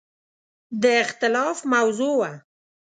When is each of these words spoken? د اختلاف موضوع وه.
د 0.81 0.83
اختلاف 1.03 1.57
موضوع 1.73 2.13
وه. 2.21 2.31